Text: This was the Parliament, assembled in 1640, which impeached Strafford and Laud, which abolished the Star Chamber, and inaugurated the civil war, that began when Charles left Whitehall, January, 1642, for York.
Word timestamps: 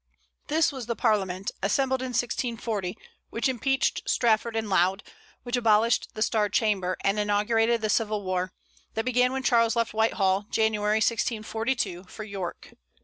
This 0.47 0.71
was 0.71 0.87
the 0.87 0.95
Parliament, 0.95 1.51
assembled 1.61 2.01
in 2.01 2.07
1640, 2.07 2.97
which 3.29 3.47
impeached 3.47 4.01
Strafford 4.09 4.55
and 4.55 4.67
Laud, 4.67 5.03
which 5.43 5.55
abolished 5.55 6.15
the 6.15 6.23
Star 6.23 6.49
Chamber, 6.49 6.97
and 7.03 7.19
inaugurated 7.19 7.81
the 7.81 7.89
civil 7.91 8.23
war, 8.23 8.51
that 8.95 9.05
began 9.05 9.31
when 9.31 9.43
Charles 9.43 9.75
left 9.75 9.93
Whitehall, 9.93 10.47
January, 10.49 10.97
1642, 11.01 12.05
for 12.05 12.23
York. 12.23 12.71